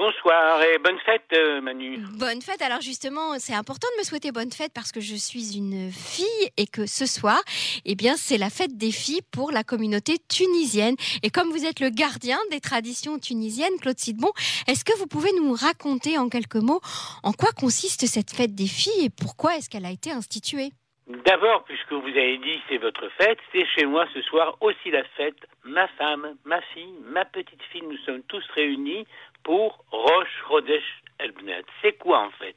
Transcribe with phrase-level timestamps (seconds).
[0.00, 1.98] Bonsoir et bonne fête, euh, Manu.
[2.18, 2.62] Bonne fête.
[2.62, 6.48] Alors justement, c'est important de me souhaiter bonne fête parce que je suis une fille
[6.56, 7.38] et que ce soir,
[7.84, 10.96] eh bien, c'est la fête des filles pour la communauté tunisienne.
[11.22, 14.32] Et comme vous êtes le gardien des traditions tunisiennes, Claude Sidbon,
[14.66, 16.80] est-ce que vous pouvez nous raconter en quelques mots
[17.22, 20.70] en quoi consiste cette fête des filles et pourquoi est-ce qu'elle a été instituée?
[21.26, 25.02] D'abord, puisque vous avez dit c'est votre fête, c'est chez moi ce soir aussi la
[25.16, 25.36] fête.
[25.64, 29.06] Ma femme, ma fille, ma petite fille, nous sommes tous réunis
[29.42, 31.64] pour Rosh Chodesh Elbnet.
[31.82, 32.56] C'est quoi en fait?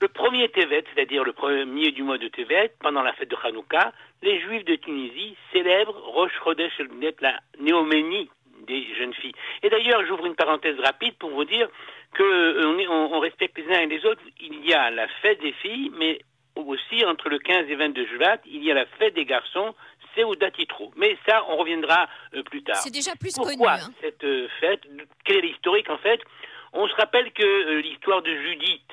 [0.00, 3.92] Le premier Tevet, c'est-à-dire le premier du mois de Tevet, pendant la fête de Hanouka,
[4.22, 8.30] les Juifs de Tunisie célèbrent Rosh Chodesh Elbnet, la néoménie
[8.66, 9.34] des jeunes filles.
[9.62, 11.68] Et d'ailleurs, j'ouvre une parenthèse rapide pour vous dire
[12.14, 14.22] que euh, respecte les uns et les autres.
[14.40, 16.20] Il y a la fête des filles, mais
[16.56, 19.74] aussi entre le 15 et 22 juillet, il y a la fête des garçons,
[20.14, 20.92] c'est au Datitro.
[20.96, 22.76] Mais ça, on reviendra euh, plus tard.
[22.76, 23.84] C'est déjà plus Pourquoi connu.
[23.88, 23.94] Hein.
[24.00, 24.82] cette euh, fête?
[25.24, 26.20] Quel est l'historique en fait?
[26.72, 28.90] On se rappelle que euh, l'histoire de Judith,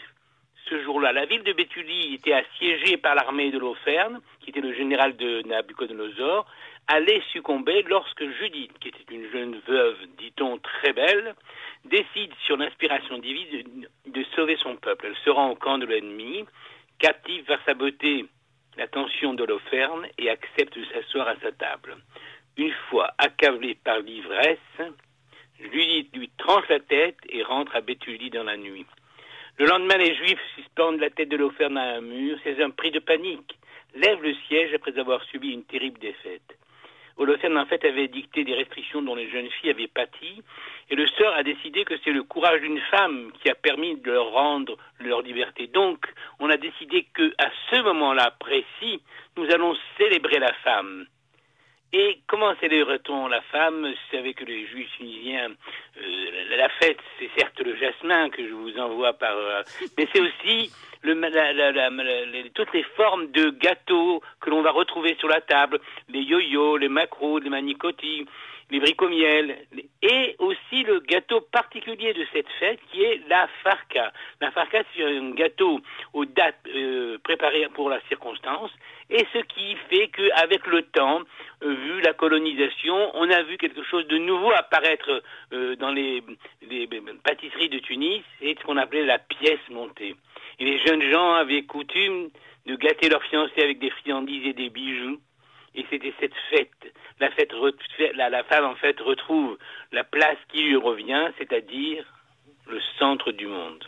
[0.70, 4.74] ce jour-là, la ville de Béthulie était assiégée par l'armée de Loferne, qui était le
[4.74, 6.46] général de Nabucodonosor,
[6.88, 11.36] allait succomber lorsque Judith, qui était une jeune veuve, dit-on très belle,
[11.84, 15.08] décide sur l'inspiration divine de, de sauver son peuple.
[15.08, 16.46] Elle se rend au camp de l'ennemi,
[16.99, 18.26] captive par sa beauté
[18.77, 21.98] l'attention d'Holoferne et accepte de s'asseoir à sa table.
[22.57, 24.57] Une fois accablée par l'ivresse,
[25.59, 28.85] Judith lui tranche la tête et rentre à Béthulie dans la nuit.
[29.57, 32.37] Le lendemain, les Juifs suspendent la tête de l'Holoferne à un mur.
[32.43, 33.57] Ces hommes pris de panique
[33.96, 36.57] lèvent le siège après avoir subi une terrible défaite.
[37.18, 40.41] Holocène, en fait, avait dicté des restrictions dont les jeunes filles avaient pâti,
[40.90, 44.12] et le sort a décidé que c'est le courage d'une femme qui a permis de
[44.12, 45.68] leur rendre leur liberté.
[45.68, 46.05] Donc,
[46.40, 49.02] on a décidé que, à ce moment-là précis,
[49.38, 51.05] nous allons célébrer la femme.
[51.98, 53.88] Et comment célèbre-t-on la femme?
[54.12, 55.51] C'est avec les juifs tunisiens.
[55.98, 59.63] Euh, la fête, c'est certes le jasmin que je vous envoie par, euh,
[59.98, 60.74] mais c'est aussi
[62.54, 66.90] toutes les formes de gâteaux que l'on va retrouver sur la table, les yo-yo, les
[66.90, 68.25] macros, les manicotis,
[68.72, 69.56] les bricomiel,
[70.02, 74.12] et aussi le gâteau particulier de cette fête qui est la farka.
[74.41, 75.80] La farka, c'est un gâteau
[76.14, 78.72] aux dates euh, préparées pour la circonstance,
[79.09, 81.22] et ce qui fait qu'avec le temps,
[81.62, 85.24] vu la colonisation, on a vu quelque chose de nouveau apparaître
[85.54, 86.24] euh, dans les,
[86.70, 86.88] les,
[87.24, 90.16] pâtisseries de Tunis, c'est ce qu'on appelait la pièce montée.
[90.60, 92.30] Et les jeunes gens avaient coutume
[92.66, 95.20] de gâter leurs fiancés avec des friandises et des bijoux.
[95.76, 96.94] Et c'était cette fête.
[97.20, 97.52] La, fête
[98.16, 99.58] la, la femme, en fait, retrouve
[99.92, 102.06] la place qui lui revient, c'est-à-dire
[102.68, 103.84] le centre du monde.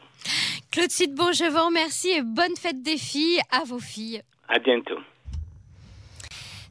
[0.72, 4.22] Claude Sidbon, je vous remercie et bonne fête des filles à vos filles.
[4.50, 5.00] À bientôt.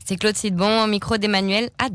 [0.09, 1.94] C'est Claude Sidbon au micro d'Emmanuel Ada.